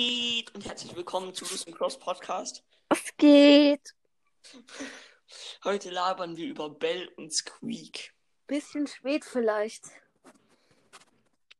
[0.00, 0.54] geht?
[0.54, 2.64] Und herzlich willkommen zu Lust Cross Podcast.
[2.88, 3.94] Was geht?
[5.64, 8.14] Heute labern wir über Bell und Squeak.
[8.46, 9.84] Bisschen spät vielleicht.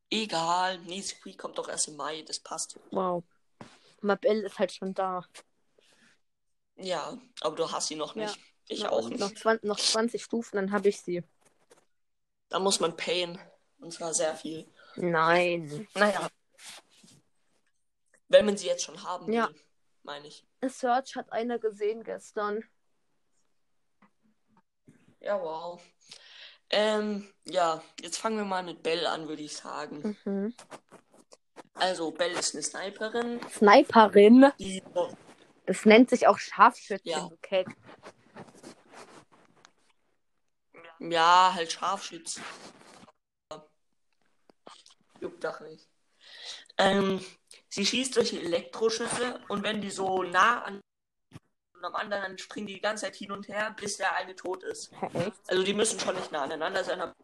[0.09, 2.81] Egal, nee, Squeak kommt doch erst im Mai, das passt.
[2.91, 3.25] Wow.
[4.01, 5.23] Mabel ist halt schon da.
[6.77, 8.25] Ja, aber du hast sie noch Ja.
[8.25, 8.39] nicht.
[8.69, 9.21] Ich noch, auch nicht.
[9.21, 11.23] Noch 20, noch 20 Stufen, dann habe ich sie.
[12.49, 13.39] Da muss man payen.
[13.81, 14.67] Und zwar sehr viel.
[14.97, 15.87] Nein.
[15.95, 16.31] Naja.
[18.31, 19.51] Wenn man sie jetzt schon haben will, Ja.
[20.05, 20.47] meine ich.
[20.67, 22.63] Search hat einer gesehen gestern.
[25.19, 25.83] Ja, wow.
[26.71, 30.17] Ähm, ja, jetzt fangen wir mal mit Bell an, würde ich sagen.
[30.25, 30.55] Mhm.
[31.75, 34.53] Also, Bell ist eine Sniperin, Sniperin.
[34.61, 34.83] die
[35.67, 37.29] Das nennt sich auch Scharfschütze, Ja.
[37.43, 37.67] Keck.
[41.01, 42.41] Ja, halt Scharfschütz.
[45.21, 45.89] Juckt doch nicht.
[46.79, 47.25] Ähm,
[47.71, 50.81] sie schießt durch Elektroschüsse und wenn die so nah an
[51.75, 54.37] und am anderen, dann springen die die ganze Zeit hin und her, bis der eine
[54.37, 54.93] tot ist.
[55.47, 57.01] Also die müssen schon nicht nah aneinander sein.
[57.01, 57.15] aber-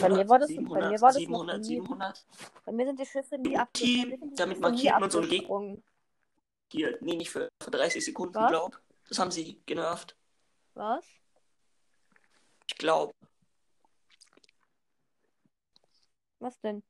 [0.00, 1.64] Bei mir war das- bei 700, mir war das noch 700, nie.
[1.64, 2.26] 700.
[2.64, 5.10] Bei mir sind die Schüsse nie abge- Team, bei mir sind die damit markiert man
[5.10, 5.44] so einen Gegner.
[5.44, 5.84] abgesprungen.
[6.72, 8.48] Hier, nee, nicht für, für 30 Sekunden, Was?
[8.50, 8.80] glaub.
[9.08, 10.16] Das haben sie genervt.
[10.72, 11.04] Was?
[12.66, 13.12] Ich glaube.
[16.40, 16.82] Was denn?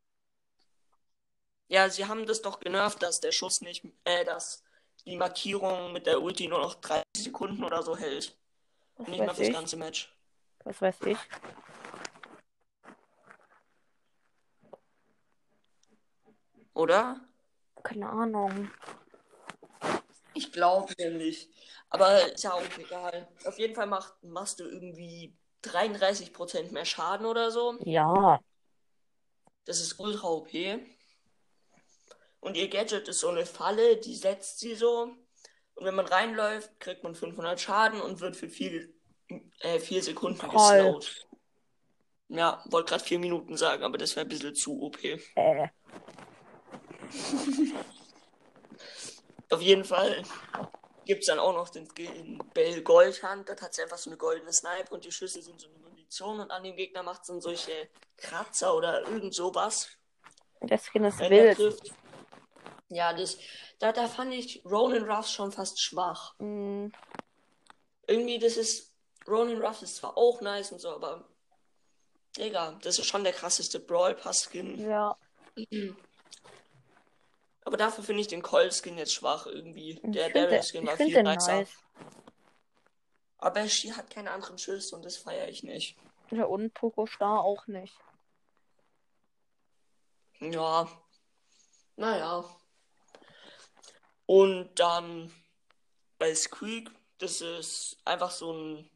[1.68, 4.62] Ja, sie haben das doch genervt, dass der Schuss nicht, äh, dass
[5.06, 8.36] die Markierung mit der Ulti nur noch 30 Sekunden oder so hält.
[8.96, 9.54] Was Nicht mehr fürs ich?
[9.54, 10.14] ganze Match.
[10.64, 11.18] Was weiß ich?
[16.74, 17.20] Oder?
[17.82, 18.70] Keine Ahnung.
[20.34, 21.48] Ich glaube nämlich.
[21.88, 23.28] Aber ist ja auch egal.
[23.44, 27.78] Auf jeden Fall macht, machst du irgendwie 33% mehr Schaden oder so.
[27.84, 28.40] Ja.
[29.64, 30.50] Das ist ultra OP.
[32.44, 35.14] Und ihr Gadget ist so eine Falle, die setzt sie so.
[35.76, 38.86] Und wenn man reinläuft, kriegt man 500 Schaden und wird für vier,
[39.60, 40.50] äh, vier Sekunden Toll.
[40.52, 41.26] geslowt.
[42.28, 45.02] Ja, wollte gerade vier Minuten sagen, aber das wäre ein bisschen zu OP.
[45.02, 45.18] Äh.
[49.50, 50.22] Auf jeden Fall
[51.06, 51.88] gibt es dann auch noch den
[52.52, 53.48] Bell Goldhand.
[53.48, 56.40] Das hat sie einfach so eine goldene Snipe und die Schüsse sind so eine Munition
[56.40, 59.88] und an dem Gegner macht es dann solche Kratzer oder irgend sowas.
[60.60, 61.56] Der Skin ist wild.
[61.56, 61.94] trifft.
[62.94, 63.38] Ja, das,
[63.80, 66.34] da, da fand ich Ronin Ruffs schon fast schwach.
[66.38, 66.86] Mm,
[68.06, 68.92] Irgendwie, das ist,
[69.26, 71.24] Ronin Ruff ist zwar auch nice und so, aber
[72.38, 74.78] egal, das ist schon der krasseste Brawl Pass Skin.
[74.78, 75.16] ja.
[77.66, 79.98] Aber dafür finde ich den Colt Skin jetzt schwach irgendwie.
[80.02, 81.60] Der Daryl Skin war viel nicer.
[81.60, 81.70] nice.
[83.38, 85.96] Aber Shi hat keine anderen Schüsse und das feiere ich nicht.
[86.30, 87.94] Ja, und Poco Star auch nicht.
[90.40, 90.86] Ja.
[91.96, 92.44] Naja.
[94.26, 95.30] Und dann
[96.18, 98.90] bei Squeak, das ist einfach so ein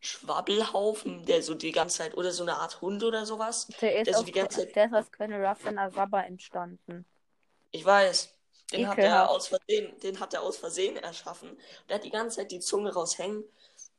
[0.00, 3.68] Schwabbelhaufen, der so die ganze Zeit, oder so eine Art Hund oder sowas.
[3.80, 7.06] Der ist, Der so die ganze Zeit- der ist aus Colonel Ruff in Azaba entstanden.
[7.70, 8.34] Ich weiß.
[8.72, 11.56] Den hat er aus Versehen, den hat er aus Versehen erschaffen.
[11.88, 13.44] Der hat die ganze Zeit die Zunge raushängen.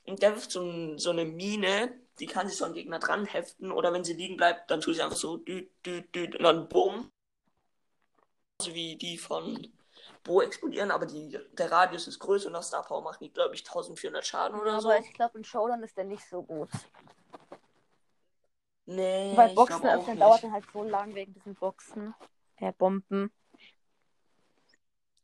[0.06, 3.26] Und der wirft so, ein, so eine Mine, die kann sich so den Gegner dran
[3.26, 3.72] heften.
[3.72, 6.68] Oder wenn sie liegen bleibt, dann tut sie einfach so düt, düt, düt und dann
[6.70, 7.10] bumm.
[8.62, 9.72] So wie die von
[10.26, 13.62] Bo explodieren, aber die, der Radius ist größer und nach Star Power die, glaube ich,
[13.62, 14.90] 1400 Schaden oder so.
[14.90, 16.70] Aber ich glaube, in Showdown ist der nicht so gut.
[18.88, 22.14] Nee, Weil Boxen öffnen dauert dann halt so lang wegen diesen Boxen.
[22.58, 23.32] Äh, Bomben.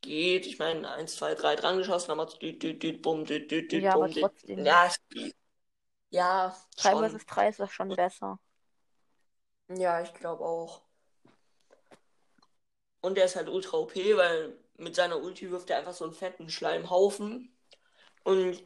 [0.02, 3.52] Geht, ich meine, 1, 2, 3 dran geschossen, dann macht düt, düt, düt, bumm, düt,
[3.52, 4.24] düt, düt, Ja, aber bumm, düt.
[4.24, 4.66] trotzdem.
[4.66, 5.36] Ja, es geht.
[6.10, 7.10] Ja, 3 schon.
[7.10, 8.40] vs 3 ist das schon besser.
[9.70, 10.82] Ja, ich glaube auch.
[13.02, 16.14] Und der ist halt ultra OP, weil mit seiner Ulti wirft er einfach so einen
[16.14, 17.56] fetten Schleimhaufen.
[18.24, 18.62] Und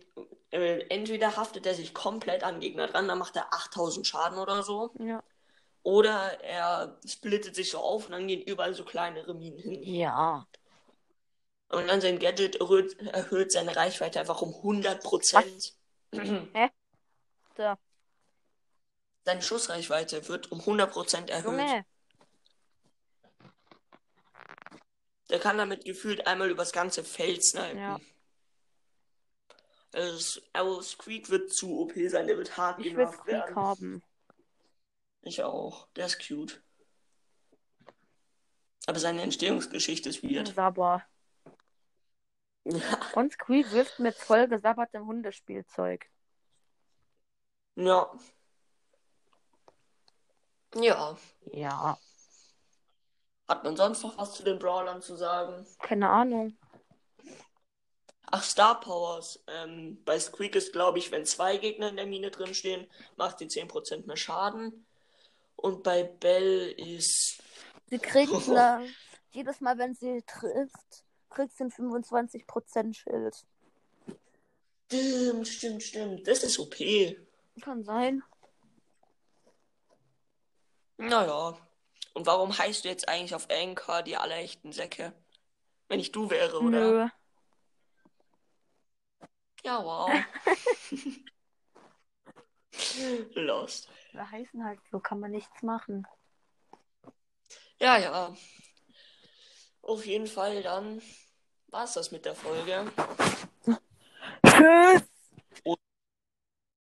[0.52, 4.64] äh, entweder haftet er sich komplett an Gegner dran, dann macht er 8000 Schaden oder
[4.64, 4.92] so.
[5.00, 5.24] Ja.
[5.84, 9.84] Oder er splittet sich so auf und dann gehen überall so kleinere Minen hin.
[9.84, 10.48] Ja.
[11.70, 15.74] Und dann sein Gadget erhöht, erhöht seine Reichweite einfach um 100%.
[17.56, 17.78] Da.
[19.24, 21.46] Seine Schussreichweite wird um 100% erhöht.
[21.46, 21.86] Junge.
[25.30, 27.78] Der kann damit gefühlt einmal übers ganze Feld snipen.
[27.80, 28.00] Ja.
[29.94, 33.56] Also, Squeak wird zu OP sein, der wird hart Ich will genervt Squeak werden.
[33.56, 34.04] haben.
[35.22, 35.88] Ich auch.
[35.96, 36.62] Der ist cute.
[38.88, 40.54] Aber seine Entstehungsgeschichte ist weird.
[40.54, 41.04] Sabber.
[42.66, 43.00] Ja.
[43.14, 46.08] Und Squeak wirft mit voll gesabbertem Hundespielzeug.
[47.76, 48.12] Ja.
[50.76, 51.18] Ja.
[51.52, 51.98] Ja.
[53.48, 55.66] Hat man sonst noch was zu den Brawlern zu sagen?
[55.80, 56.58] Keine Ahnung.
[58.32, 59.44] Ach, Star Powers.
[59.48, 62.88] Ähm, bei Squeak ist, glaube ich, wenn zwei Gegner in der Mine drin stehen,
[63.18, 64.86] macht sie 10% mehr Schaden.
[65.56, 67.42] Und bei Bell ist.
[67.90, 68.88] Sie kriegt eine,
[69.32, 73.46] jedes Mal, wenn sie trifft, kriegt sie ein 25% Schild.
[74.88, 76.28] Stimmt, stimmt, stimmt.
[76.28, 76.76] Das ist OP.
[77.62, 78.24] Kann sein.
[80.98, 81.58] Naja.
[82.16, 85.14] Und warum heißt du jetzt eigentlich auf Anchor die allerechten Säcke?
[85.90, 86.80] Wenn ich du wäre, oder?
[86.80, 87.10] Nö.
[89.64, 90.10] Ja, wow.
[93.36, 93.90] Lost.
[94.14, 96.08] Wir heißen halt so, kann man nichts machen.
[97.80, 98.34] Ja, ja.
[99.82, 101.02] Auf jeden Fall dann
[101.68, 102.90] war's das mit der Folge.
[104.46, 105.04] Tschüss.